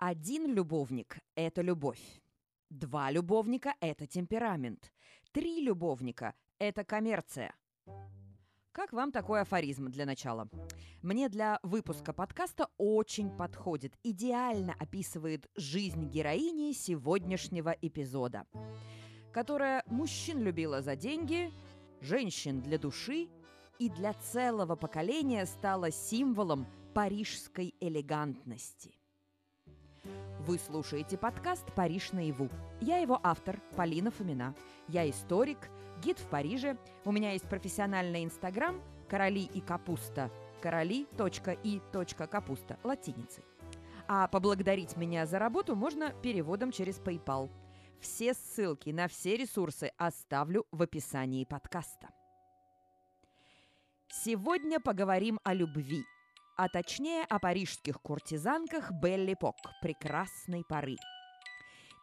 [0.00, 2.22] Один любовник– это любовь.
[2.70, 4.92] Два любовника– это темперамент.
[5.32, 7.52] Три любовника– это коммерция.
[8.70, 10.48] Как вам такой афоризм для начала?
[11.02, 18.46] Мне для выпуска подкаста очень подходит, идеально описывает жизнь героини сегодняшнего эпизода,
[19.32, 21.50] которая мужчин любила за деньги,
[22.00, 23.28] женщин для души
[23.80, 28.97] и для целого поколения стала символом парижской элегантности.
[30.48, 32.48] Вы слушаете подкаст «Париж наяву».
[32.80, 34.54] Я его автор, Полина Фомина.
[34.88, 35.68] Я историк,
[36.02, 36.78] гид в Париже.
[37.04, 40.30] У меня есть профессиональный инстаграм «Короли и капуста»
[40.62, 43.44] короли.и.капуста латиницей.
[44.08, 47.50] А поблагодарить меня за работу можно переводом через PayPal.
[48.00, 52.08] Все ссылки на все ресурсы оставлю в описании подкаста.
[54.08, 56.06] Сегодня поговорим о любви–
[56.58, 60.96] а точнее о парижских куртизанках Белли Пок прекрасной поры.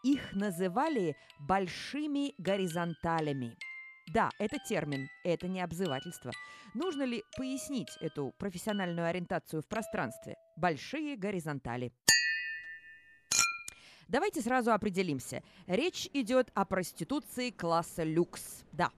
[0.03, 3.57] Их называли «большими горизонталями».
[4.13, 6.31] Да, это термин, это не обзывательство.
[6.73, 10.35] Нужно ли пояснить эту профессиональную ориентацию в пространстве?
[10.55, 11.91] Большие горизонтали.
[14.07, 15.43] Давайте сразу определимся.
[15.67, 18.63] Речь идет о проституции класса люкс.
[18.71, 18.91] Да,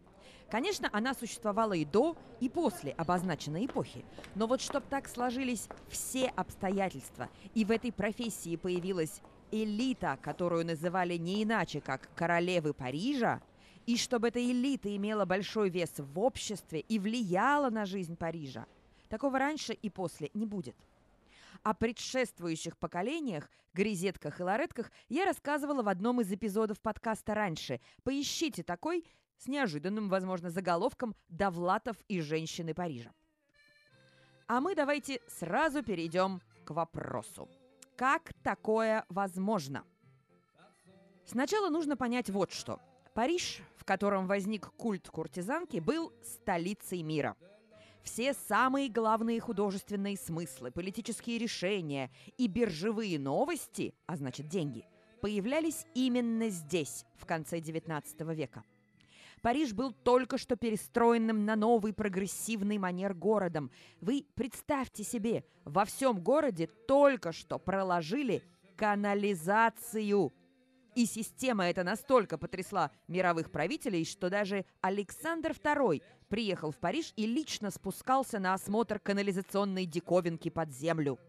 [0.50, 4.06] Конечно, она существовала и до, и после обозначенной эпохи.
[4.36, 11.17] Но вот чтобы так сложились все обстоятельства, и в этой профессии появилась элита, которую называли
[11.17, 13.42] не иначе, как королевы Парижа,
[13.86, 18.66] и чтобы эта элита имела большой вес в обществе и влияла на жизнь Парижа,
[19.09, 20.76] такого раньше и после не будет.
[21.64, 27.80] О предшествующих поколениях, грезетках и ларетках я рассказывала в одном из эпизодов подкаста раньше.
[28.04, 29.06] Поищите такой,
[29.38, 33.11] с неожиданным, возможно, заголовком «Довлатов и женщины Парижа».
[34.47, 37.49] А мы давайте сразу перейдем к вопросу.
[37.97, 39.83] Как такое возможно?
[41.25, 42.80] Сначала нужно понять вот что.
[43.13, 47.36] Париж, в котором возник культ куртизанки, был столицей мира.
[48.03, 54.86] Все самые главные художественные смыслы, политические решения и биржевые новости, а значит деньги,
[55.20, 58.64] появлялись именно здесь, в конце XIX века–
[59.47, 63.71] Париж был только что перестроенным на новый прогрессивный манер городом.
[64.02, 68.43] Вы представьте себе, во всем городе только что проложили
[68.75, 70.33] канализацию.
[70.95, 77.25] И система эта настолько потрясла мировых правителей, что даже Александр II приехал в Париж и
[77.25, 81.19] лично спускался на осмотр канализационной диковинки под землю.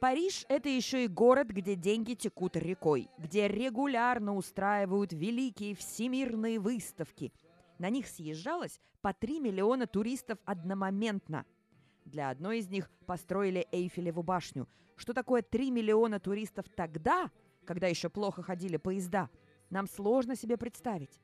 [0.00, 7.32] Париж– это еще и город, где деньги текут рекой, где регулярно устраивают великие всемирные выставки.
[7.78, 11.46] На них съезжалось по 3 миллиона туристов одномоментно.
[12.04, 14.68] Для одной из них построили Эйфелеву башню.
[14.96, 17.30] Что такое 3 миллиона туристов тогда,
[17.64, 19.30] когда еще плохо ходили поезда,
[19.70, 21.20] нам сложно себе представить.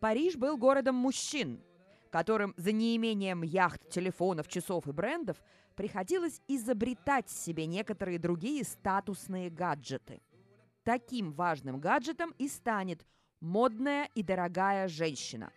[0.00, 1.60] Париж был городом мужчин,
[2.10, 5.36] которым за неимением яхт, телефонов, часов и брендов
[5.76, 10.22] приходилось изобретать себе некоторые другие статусные гаджеты.
[10.82, 13.04] Таким важным гаджетом и станет
[13.40, 15.52] модная и дорогая женщина.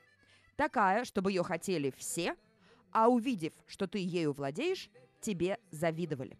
[0.56, 2.36] Такая, чтобы ее хотели все,
[2.92, 4.90] а увидев, что ты ею владеешь,
[5.22, 6.38] тебе завидовали.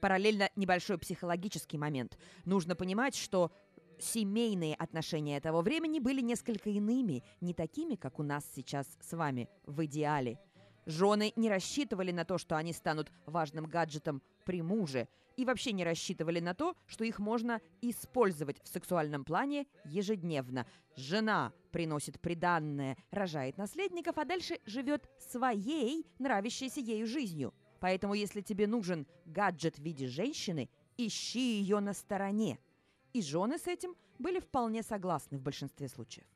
[0.00, 2.18] Параллельно небольшой психологический момент.
[2.44, 3.52] Нужно понимать, что
[3.98, 9.48] семейные отношения того времени были несколько иными, не такими, как у нас сейчас с вами
[9.64, 10.40] в идеале.
[10.86, 15.84] Жены не рассчитывали на то, что они станут важным гаджетом при муже, и вообще не
[15.84, 20.66] рассчитывали на то, что их можно использовать в сексуальном плане ежедневно.
[20.94, 27.54] Жена приносит приданное, рожает наследников, а дальше живет своей, нравящейся ею жизнью.
[27.80, 32.58] Поэтому, если тебе нужен гаджет в виде женщины, ищи ее на стороне–
[33.12, 36.26] и жены с этим были вполне согласны в большинстве случаев.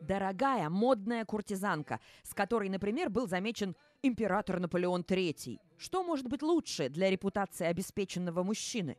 [0.00, 5.58] Дорогая модная куртизанка, с которой, например, был замечен император Наполеон III.
[5.78, 8.96] Что может быть лучше для репутации обеспеченного мужчины?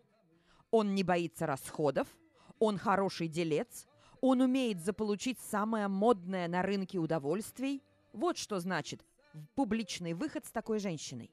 [0.70, 2.08] Он не боится расходов,
[2.60, 3.86] он хороший делец,
[4.22, 7.84] он умеет заполучить самое модное на рынке удовольствий–
[8.14, 9.06] вот что значит
[9.56, 11.32] публичный выход с такой женщиной.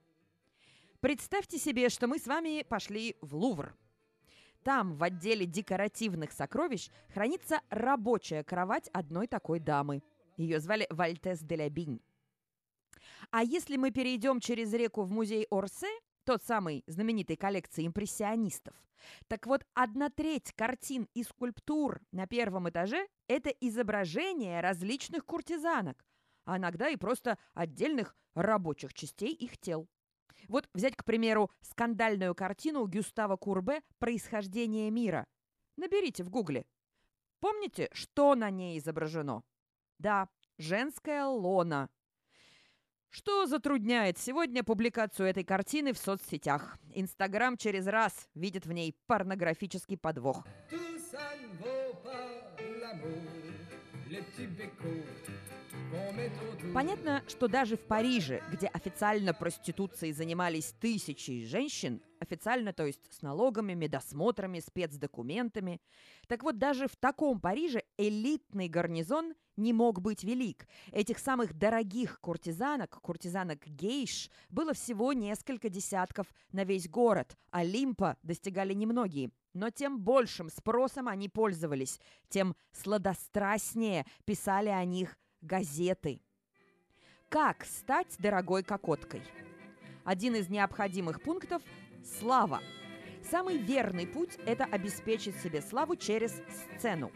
[1.01, 3.75] Представьте себе, что мы с вами пошли в Лувр.
[4.63, 10.03] Там, в отделе декоративных сокровищ, хранится рабочая кровать одной такой дамы.
[10.37, 12.01] Ее звали Вальтес де ля Бинь.
[13.31, 15.89] А если мы перейдем через реку в музей Орсе,
[16.25, 18.75] тот самый знаменитый коллекции импрессионистов.
[19.29, 26.05] Так вот, одна треть картин и скульптур на первом этаже– это изображения различных куртизанок,
[26.45, 29.89] а иногда и просто отдельных рабочих частей их тел.
[30.47, 35.27] Вот взять, к примеру, скандальную картину Гюстава Курбе «Происхождение мира».
[35.77, 36.67] Наберите в гугле.
[37.41, 39.43] Помните, что на ней изображено?
[39.99, 41.91] Да, женская лона–
[43.11, 46.77] что затрудняет сегодня публикацию этой картины в соцсетях?
[46.95, 50.47] Инстаграм через раз видит в ней порнографический подвох.
[56.75, 63.23] Понятно, что даже в Париже, где официально проституцией занимались тысячи женщин, официально, то есть с
[63.23, 65.81] налогами, медосмотрами, спецдокументами,
[66.27, 70.67] так вот даже в таком Париже элитный гарнизон не мог быть велик.
[70.93, 78.17] Этих самых дорогих куртизанок, куртизанок гейш, было всего несколько десятков на весь город, а Лимпа
[78.23, 79.31] достигали немногие.
[79.55, 86.21] Но тем большим спросом они пользовались, тем сладострастнее писали о них газеты.
[87.29, 89.23] Как стать дорогой кокоткой?
[90.05, 91.63] Один из необходимых пунктов–
[92.19, 92.61] слава.
[93.31, 96.41] Самый верный путь– это обеспечить себе славу через
[96.77, 97.13] сцену.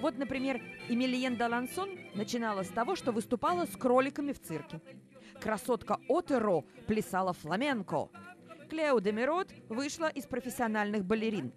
[0.00, 4.80] Вот, например, Эмильен Далансон начинала с того, что выступала с кроликами в цирке.
[5.40, 8.10] Красотка Отеро плясала фламенко.
[8.68, 11.52] Клео Демирот вышла из профессиональных балерин.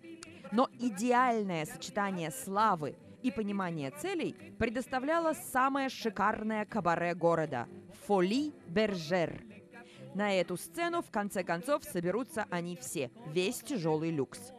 [0.52, 7.68] Но идеальное сочетание славы и понимания целей предоставляло самое шикарное кабаре города–
[8.08, 9.44] Фоли Бержер.
[10.16, 14.52] На эту сцену, в конце концов, соберутся они все, весь тяжелый люкс.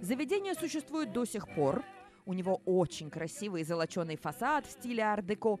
[0.00, 1.82] Заведение существует до сих пор.
[2.26, 5.58] У него очень красивый золоченый фасад в стиле ар-деко.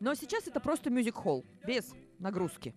[0.00, 2.74] Но сейчас это просто мюзик-холл, без нагрузки.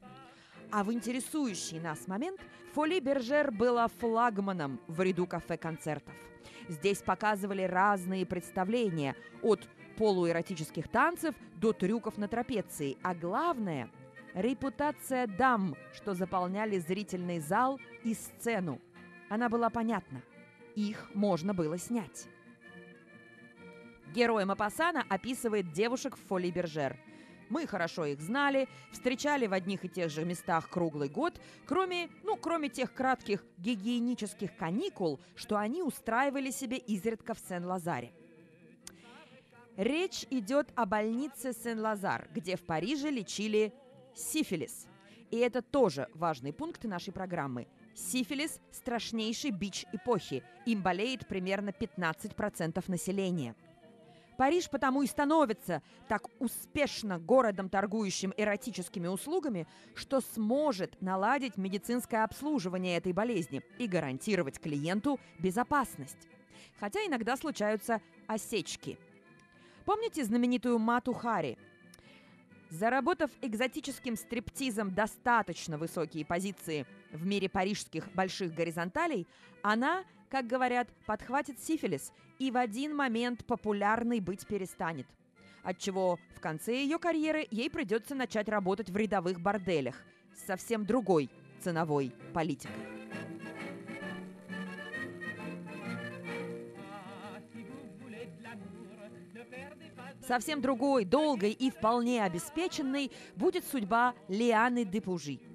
[0.76, 2.42] А в интересующий нас момент
[2.74, 6.14] Фоли Бержер была флагманом в ряду кафе-концертов–
[6.68, 9.68] Здесь показывали разные представления, от
[9.98, 12.98] полуэротических танцев до трюков на трапеции.
[13.04, 13.90] А главное–
[14.34, 18.80] репутация дам, что заполняли зрительный зал и сцену.
[19.30, 20.22] Она была понятна.
[20.76, 22.28] Их можно было снять.
[24.14, 26.98] Герой Мапасана описывает девушек в Фоли Бержер–
[27.54, 32.36] мы хорошо их знали, встречали в одних и тех же местах круглый год, кроме, ну,
[32.36, 38.12] кроме тех кратких гигиенических каникул, что они устраивали себе изредка в Сен-Лазаре.
[39.78, 43.72] Речь идет о больнице Сен-Лазар, где в Париже лечили
[44.16, 44.88] сифилис.
[45.30, 47.68] И это тоже важный пункт нашей программы.
[47.94, 50.44] Сифилис– страшнейший бич эпохи.
[50.66, 53.56] Им болеет примерно 15% населения–
[54.38, 62.98] Париж потому и становится так успешно городом, торгующим эротическими услугами, что сможет наладить медицинское обслуживание
[62.98, 66.28] этой болезни и гарантировать клиенту безопасность.
[66.80, 68.98] Хотя иногда случаются осечки.
[69.86, 71.58] Помните знаменитую Мату Хари?
[72.70, 79.28] Заработав экзотическим стриптизом достаточно высокие позиции в мире парижских больших горизонталей,
[79.62, 80.04] она
[80.34, 85.06] как говорят, подхватит сифилис и в один момент популярной быть перестанет.
[85.62, 89.96] Отчего в конце ее карьеры ей придется начать работать в рядовых борделях
[90.36, 91.30] с совсем другой
[91.62, 92.74] ценовой политикой.
[100.28, 105.40] Совсем другой, долгой и вполне обеспеченной будет судьба Лианы Депужи–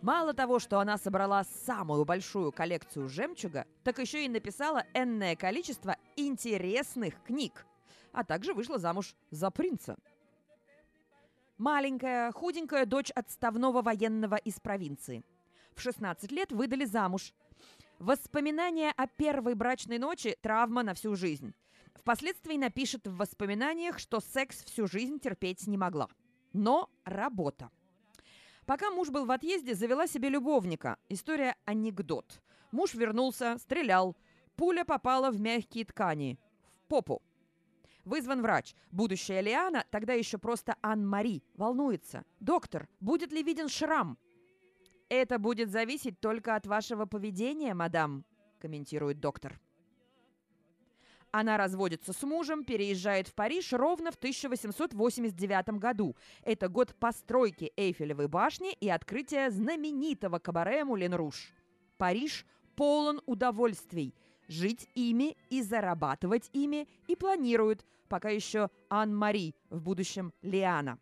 [0.00, 5.96] Мало того, что она собрала самую большую коллекцию жемчуга, так еще и написала энное количество
[6.16, 7.66] интересных книг,
[8.12, 9.96] а также вышла замуж за принца.
[11.56, 15.24] Маленькая, худенькая дочь отставного военного из провинции.
[15.74, 17.32] В 16 лет выдали замуж.
[17.98, 21.52] Воспоминания о первой брачной ночи– травма на всю жизнь.
[21.96, 26.08] Впоследствии напишет в воспоминаниях, что секс всю жизнь терпеть не могла.
[26.52, 27.70] Но работа.
[28.68, 30.98] Пока муж был в отъезде, завела себе любовника.
[31.08, 32.42] История анекдот.
[32.70, 34.14] Муж вернулся, стрелял.
[34.56, 36.38] Пуля попала в мягкие ткани.
[36.82, 37.22] В попу.
[38.04, 38.74] Вызван врач.
[38.90, 42.26] Будущая Лиана, тогда еще просто Ан-Мари, волнуется.
[42.40, 44.18] «Доктор, будет ли виден шрам?»
[45.08, 48.26] «Это будет зависеть только от вашего поведения, мадам»,
[48.60, 49.58] комментирует доктор.
[51.30, 56.16] Она разводится с мужем, переезжает в Париж ровно в 1889 году.
[56.42, 61.52] Это год постройки Эйфелевой башни и открытия знаменитого кабаре Мулен Руш.
[61.98, 64.14] Париж полон удовольствий.
[64.46, 70.98] Жить ими и зарабатывать ими и планирует, пока еще Ан-Мари, в будущем Лиана.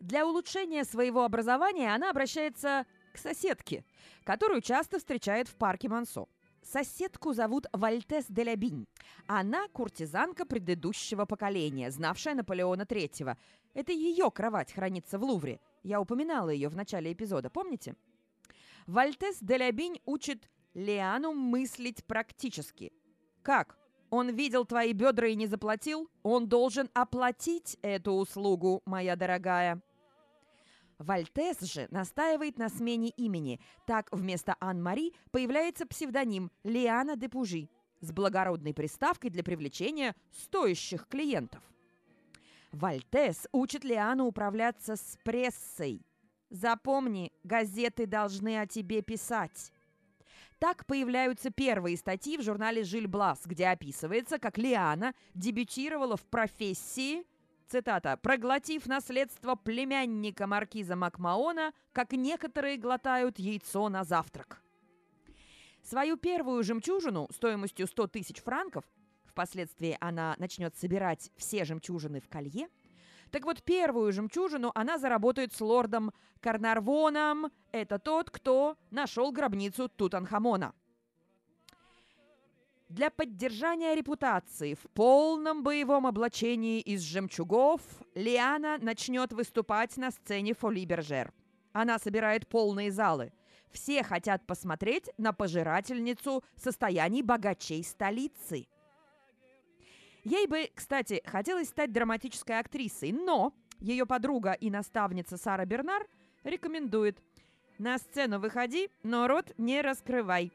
[0.00, 3.84] Для улучшения своего образования она обращается к соседке,
[4.24, 6.28] которую часто встречает в парке Мансо.
[6.66, 8.88] Соседку зовут Вальтес де Лябинь.
[9.28, 13.36] Она куртизанка предыдущего поколения, знавшая Наполеона III.
[13.74, 15.60] Это ее кровать хранится в Лувре.
[15.84, 17.94] Я упоминала ее в начале эпизода, помните?
[18.88, 22.92] Вальтес де Лябинь учит Лиану мыслить практически.
[23.42, 23.78] Как?
[24.10, 26.10] Он видел твои бедра и не заплатил?
[26.24, 29.80] Он должен оплатить эту услугу, моя дорогая.
[30.98, 33.60] Вальтес же настаивает на смене имени.
[33.86, 37.68] Так вместо Ан-Мари появляется псевдоним Лиана де Пужи
[38.00, 41.62] с благородной приставкой для привлечения стоящих клиентов.
[42.72, 46.02] Вальтес учит Лиану управляться с прессой.
[46.50, 49.72] Запомни, газеты должны о тебе писать.
[50.58, 57.24] Так появляются первые статьи в журнале «Жиль Блас», где описывается, как Лиана дебютировала в профессии–
[57.66, 64.62] цитата, «проглотив наследство племянника маркиза Макмаона, как некоторые глотают яйцо на завтрак».
[65.82, 68.84] Свою первую жемчужину стоимостью 100 тысяч франков,
[69.24, 72.68] впоследствии она начнет собирать все жемчужины в колье,
[73.30, 77.50] так вот, первую жемчужину она заработает с лордом Карнарвоном.
[77.72, 80.72] Это тот, кто нашел гробницу Тутанхамона–
[82.88, 87.80] для поддержания репутации в полном боевом облачении из жемчугов
[88.14, 91.32] Лиана начнет выступать на сцене Фоли Бержер.
[91.72, 93.32] Она собирает полные залы.
[93.72, 98.66] Все хотят посмотреть на пожирательницу состояний богачей столицы.
[100.24, 106.06] Ей бы, кстати, хотелось стать драматической актрисой, но ее подруга и наставница Сара Бернар
[106.44, 107.18] рекомендует
[107.78, 110.52] «На сцену выходи, но рот не раскрывай».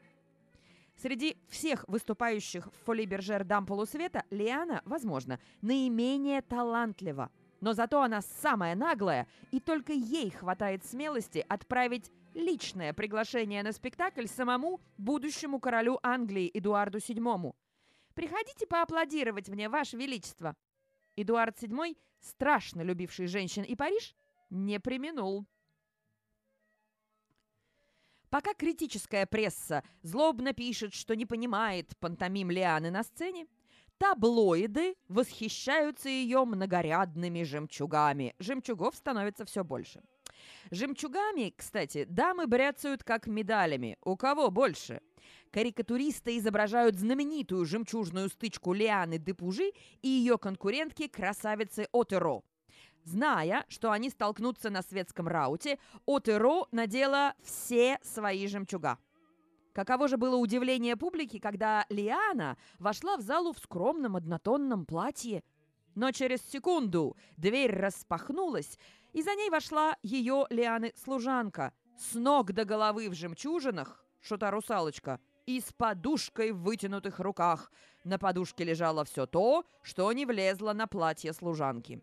[0.96, 7.32] Среди всех выступающих в Фоли Бержер дам полусвета Лиана, возможно, наименее талантлива.
[7.60, 14.26] Но зато она самая наглая, и только ей хватает смелости отправить личное приглашение на спектакль
[14.26, 17.54] самому будущему королю Англии Эдуарду VII.
[18.14, 20.56] «Приходите поаплодировать мне, Ваше Величество!»
[21.16, 24.16] Эдуард VII, страшно любивший женщин и Париж,
[24.50, 25.46] не применул.
[28.32, 33.46] Пока критическая пресса злобно пишет, что не понимает пантомим Лианы на сцене,
[33.98, 38.34] таблоиды восхищаются ее многорядными жемчугами.
[38.40, 40.02] Жемчугов становится все больше.
[40.72, 43.98] Жемчугами, кстати, дамы бряцают как медалями.
[44.02, 45.02] У кого больше?
[45.52, 52.44] Карикатуристы изображают знаменитую жемчужную стычку Лианы Депужи и ее конкурентки красавицы Отеро.
[53.04, 58.98] Зная, что они столкнутся на светском рауте, Отеро надела все свои жемчуга.
[59.74, 65.44] Каково же было удивление публики, когда Лиана вошла в залу в скромном однотонном платье.
[65.96, 68.78] Но через секунду дверь распахнулась,
[69.14, 75.60] и за ней вошла ее Лианы служанка с ног до головы в жемчужинах, шута-русалочка, и
[75.60, 77.72] с подушкой в вытянутых руках.
[78.04, 82.02] На подушке лежало все то, что не влезло на платье служанки.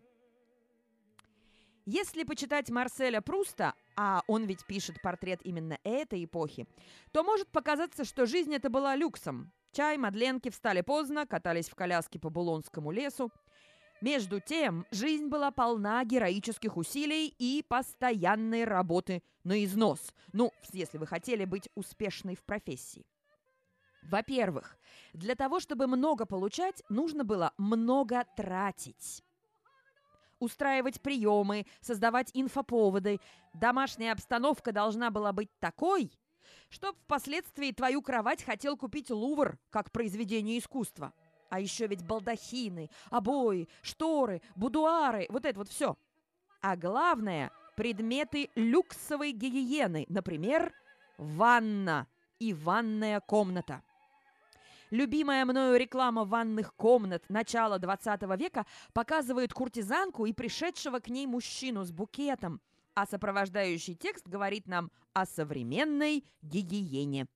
[1.91, 6.67] Если почитать Марселя Пруста, а он ведь пишет портрет именно этой эпохи,
[7.11, 9.51] то может показаться, что жизнь это была люксом.
[9.71, 13.31] Чай, мадленки встали поздно, катались в коляске по Булонскому лесу.
[14.01, 20.13] Между тем, жизнь была полна героических усилий и постоянной работы на износ.
[20.31, 23.07] Ну, если вы хотели быть успешной в профессии.
[24.03, 24.77] Во-первых,
[25.13, 29.23] для того, чтобы много получать, нужно было много тратить
[30.39, 33.19] устраивать приемы, создавать инфоповоды.
[33.53, 36.11] Домашняя обстановка должна была быть такой,
[36.69, 41.13] чтоб впоследствии твою кровать хотел купить Лувр как произведение искусства.
[41.49, 45.97] А еще ведь балдахины, обои, шторы, будуары, вот это вот все.
[46.61, 50.73] А главное– предметы люксовой гигиены, например,
[51.17, 53.81] ванна и ванная комната–
[54.89, 61.83] Любимая мною реклама ванных комнат начала 20 века показывает куртизанку и пришедшего к ней мужчину
[61.83, 62.59] с букетом,
[62.95, 67.27] а сопровождающий текст говорит нам о современной гигиене.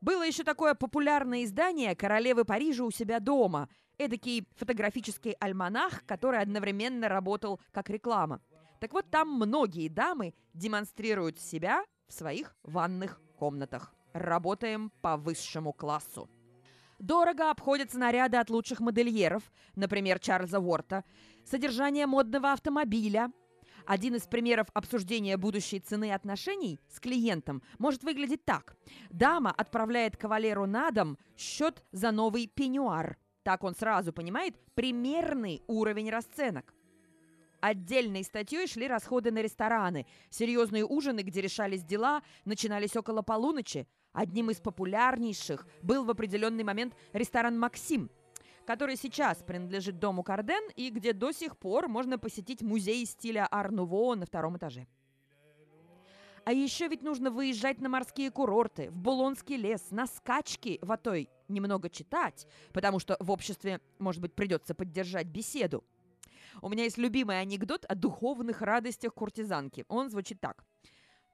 [0.00, 3.68] Было еще такое популярное издание «Королевы Парижа у себя дома»,
[3.98, 8.40] эдакий фотографический альманах, который одновременно работал как реклама.
[8.78, 13.95] Так вот, там многие дамы демонстрируют себя в своих ванных комнатах.
[14.16, 16.30] Работаем по высшему классу.
[16.98, 19.42] Дорого обходятся наряды от лучших модельеров,
[19.74, 21.04] например, Чарльза Уорта,
[21.44, 23.30] содержание модного автомобиля.
[23.84, 28.78] Один из примеров обсуждения будущей цены отношений с клиентом может выглядеть так.
[29.10, 33.18] Дама отправляет кавалеру на дом счет за новый пеньюар.
[33.42, 36.72] Так он сразу понимает примерный уровень расценок.
[37.66, 40.06] Отдельной статьей шли расходы на рестораны.
[40.30, 43.88] Серьезные ужины, где решались дела, начинались около полуночи.
[44.12, 48.08] Одним из популярнейших был в определенный момент ресторан «Максим»,
[48.66, 54.14] который сейчас принадлежит дому Карден и где до сих пор можно посетить музей стиля Ар-Нуво
[54.14, 54.86] на втором этаже.
[56.44, 61.28] А еще ведь нужно выезжать на морские курорты, в Булонский лес, на скачки в Атой,
[61.48, 65.82] немного читать, потому что в обществе, может быть, придется поддержать беседу.
[66.62, 69.84] У меня есть любимый анекдот о духовных радостях куртизанки.
[69.88, 70.64] Он звучит так.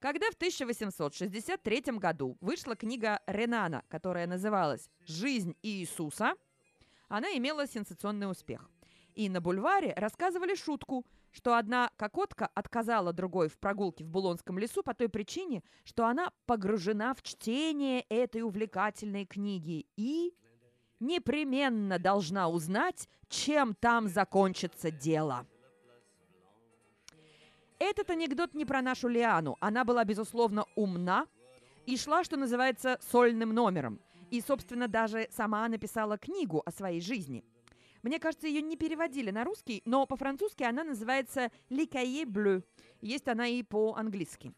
[0.01, 6.35] Когда в 1863 году вышла книга Ренана, которая называлась «Жизнь Иисуса»,
[7.09, 8.69] она имела сенсационный успех.
[9.15, 14.83] И на бульваре рассказывали шутку, что одна кокотка отказала другой в прогулке в Булонском лесу
[14.83, 20.35] по той причине, что она погружена в чтение этой увлекательной книги и
[21.03, 25.47] непременно должна узнать, чем там закончится дело.
[27.79, 29.57] Этот анекдот не про нашу Лиану.
[29.61, 31.27] Она была, безусловно, умна
[31.85, 34.01] и шла, что называется, сольным номером.
[34.31, 37.45] И, собственно, даже сама написала книгу о своей жизни.
[38.03, 42.65] Мне кажется, ее не переводили на русский, но по-французски она называется «Le Cahier Bleu».
[43.01, 44.53] Есть она и по-английски.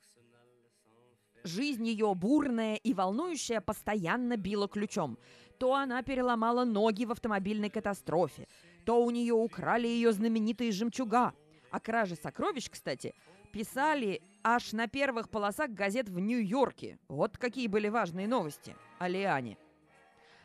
[1.44, 5.18] Жизнь ее бурная и волнующая постоянно била ключом.
[5.58, 8.49] То она переломала ноги в автомобильной катастрофе,
[8.84, 11.32] то у нее украли ее знаменитые жемчуга–
[11.75, 13.14] о краже сокровищ, кстати,
[13.52, 17.00] писали аж на первых полосах газет в Нью-Йорке.
[17.08, 19.58] Вот какие были важные новости о Лиане.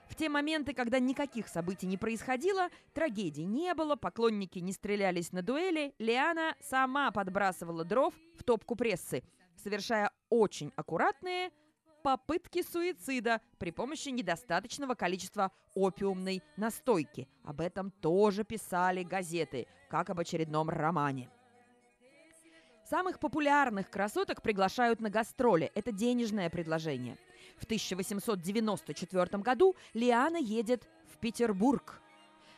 [0.08, 5.44] В те моменты, когда никаких событий не происходило, трагедий не было, поклонники не стрелялись на
[5.44, 9.22] дуэли, Лиана сама подбрасывала дров в топку прессы,
[9.56, 11.52] совершая очень аккуратные
[12.10, 17.28] попытки суицида при помощи недостаточного количества опиумной настойки.
[17.44, 21.30] Об этом тоже писали газеты, как об очередном романе.
[22.84, 25.72] Самых популярных красоток приглашают на гастроли.
[25.76, 27.16] Это денежное предложение.
[27.60, 32.02] В 1894 году Лиана едет в Петербург–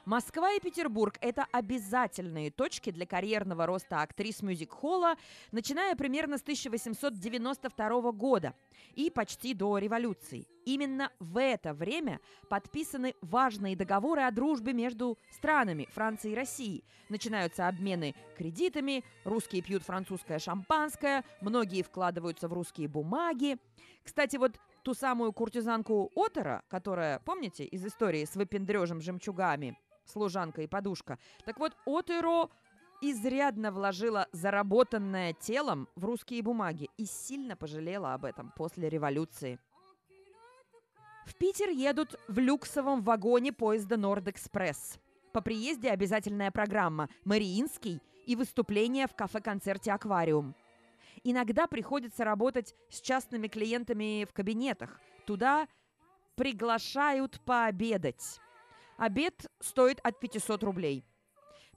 [0.05, 5.15] Москва и Петербург– это обязательные точки для карьерного роста актрис мюзик-холла,
[5.51, 8.55] начиная примерно с 1892 года
[8.95, 10.47] и почти до революции.
[10.65, 16.83] Именно в это время подписаны важные договоры о дружбе между странами Франции и России.
[17.09, 23.59] Начинаются обмены кредитами, русские пьют французское шампанское, многие вкладываются в русские бумаги.
[24.03, 30.67] Кстати, вот ту самую куртизанку Отера, которая, помните, из истории с выпендрежем жемчугами– служанка и
[30.67, 31.17] подушка.
[31.45, 32.49] Так вот, Отеро
[33.01, 39.59] изрядно вложила заработанное телом в русские бумаги и сильно пожалела об этом после революции.
[41.25, 44.99] В Питер едут в люксовом вагоне поезда Норд-Экспресс.
[45.33, 50.55] По приезде обязательная программа «Мариинский» и выступление в кафе-концерте «Аквариум».
[51.23, 54.99] Иногда приходится работать с частными клиентами в кабинетах.
[55.25, 55.67] Туда
[56.35, 58.39] приглашают пообедать.
[59.01, 61.03] Обед стоит от 500 рублей.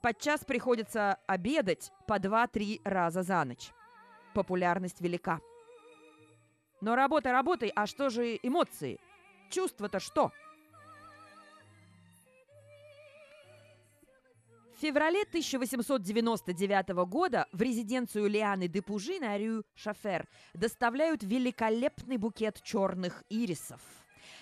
[0.03, 3.73] Подчас приходится обедать по 2-3 раза за ночь.
[4.35, 5.41] Популярность велика.
[6.83, 9.01] Но работа работой, а что же эмоции?
[9.49, 10.33] Чувства-то что?
[14.77, 22.61] В феврале 1899 года в резиденцию Лианы де Пужи на Рю Шафер доставляют великолепный букет
[22.63, 23.81] черных ирисов.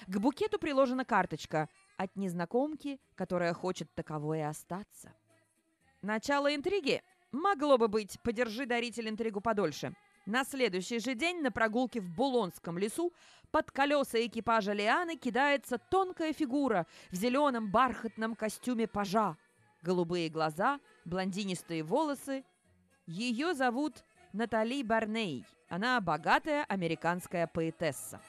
[0.08, 1.68] К букету приложена карточка–
[2.02, 5.12] от незнакомки, которая хочет таковой и остаться.
[6.02, 7.02] Начало интриги?
[7.30, 9.94] Могло бы быть, подержи даритель интригу подольше.
[10.26, 13.12] На следующий же день на прогулке в Булонском лесу
[13.50, 19.36] под колеса экипажа Лианы кидается тонкая фигура в зеленом бархатном костюме пажа.
[19.82, 22.44] Голубые глаза, блондинистые волосы.
[23.06, 25.44] Ее зовут Натали Барней.
[25.68, 28.20] Она богатая американская поэтесса.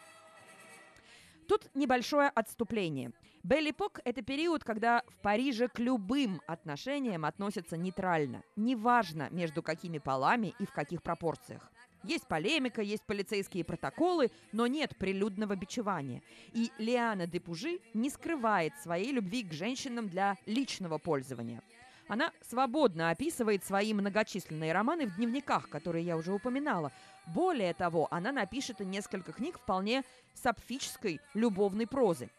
[1.48, 3.12] Тут небольшое отступление.
[3.44, 8.42] Беллипок– это период, когда в Париже к любым отношениям относятся нейтрально.
[8.56, 11.70] Неважно, между какими полами и в каких пропорциях.
[12.04, 16.22] Есть полемика, есть полицейские протоколы, но нет прилюдного бичевания.
[16.54, 21.62] И Лиана де Пужи не скрывает своей любви к женщинам для личного пользования.
[22.08, 26.94] Она свободно описывает свои многочисленные романы в дневниках, которые я уже упоминала.
[27.28, 30.04] Более того, она напишет и несколько книг вполне
[30.34, 32.30] сапфической любовной прозы.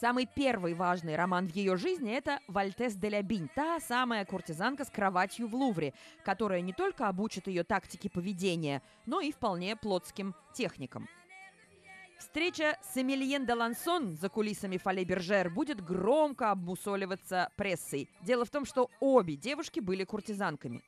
[0.00, 4.86] Самый первый важный роман в ее жизни– это «Вальтес де ля Бинь», та самая куртизанка
[4.86, 5.92] с кроватью в Лувре,
[6.24, 11.06] которая не только обучит ее тактике поведения, но и вполне плотским техникам.
[12.18, 18.08] Встреча с Эмильен де Лансон за кулисами Фале Бержер будет громко обмусоливаться прессой.
[18.22, 20.82] Дело в том, что обе девушки были куртизанками.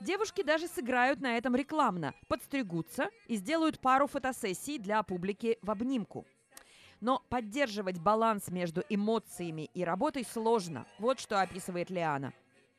[0.00, 6.26] Девушки даже сыграют на этом рекламно, подстригутся и сделают пару фотосессий для публики в обнимку.
[7.02, 10.86] Но поддерживать баланс между эмоциями и работой сложно.
[11.00, 12.32] Вот что описывает Лиана.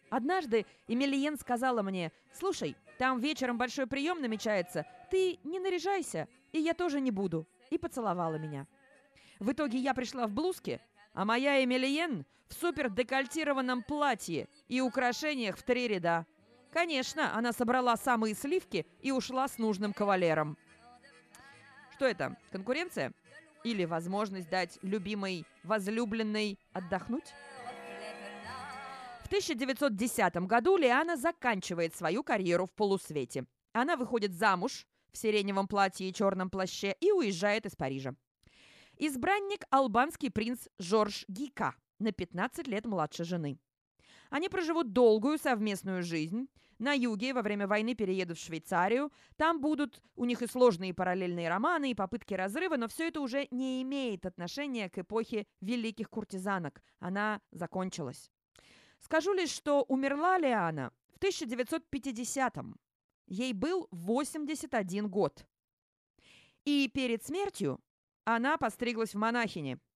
[0.09, 6.73] Однажды Эмильен сказала мне, «Слушай, там вечером большой прием намечается, ты не наряжайся, и я
[6.73, 8.65] тоже не буду», и поцеловала меня.
[9.39, 10.79] В итоге я пришла в блузке,
[11.13, 16.25] а моя Эмильен в супер декольтированном платье и украшениях в три ряда.
[16.71, 20.57] Конечно, она собрала самые сливки и ушла с нужным кавалером.
[21.91, 22.37] Что это?
[22.51, 23.11] Конкуренция?
[23.63, 27.33] Или возможность дать любимой возлюбленной отдохнуть?
[29.23, 33.45] В 1910 году Лиана заканчивает свою карьеру в полусвете.
[33.71, 38.15] Она выходит замуж в сиреневом платье и черном плаще и уезжает из Парижа.
[38.97, 43.57] Избранник– албанский принц Жорж Гика, на 15 лет младше жены.
[44.33, 46.47] Они проживут долгую совместную жизнь.
[46.79, 49.11] На юге во время войны переедут в Швейцарию.
[49.37, 53.47] Там будут у них и сложные параллельные романы, и попытки разрыва, но все это уже
[53.51, 56.81] не имеет отношения к эпохе великих куртизанок.
[56.97, 58.31] Она закончилась.
[58.97, 62.75] Скажу лишь, что умерла Лиана в 1950-м.
[63.27, 65.45] Ей был 81 год.
[66.65, 67.79] И перед смертью
[68.23, 69.77] она постриглась в монахине–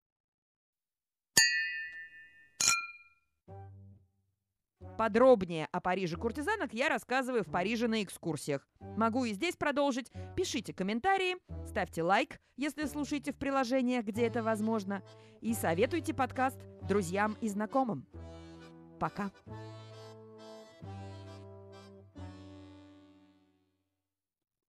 [4.97, 8.67] Подробнее о Париже куртизанок я рассказываю в Париже на экскурсиях.
[8.79, 10.11] Могу и здесь продолжить.
[10.35, 11.35] Пишите комментарии,
[11.67, 15.03] ставьте лайк, если слушаете в приложениях, где это возможно,
[15.39, 18.07] и советуйте подкаст друзьям и знакомым.
[18.99, 19.31] Пока!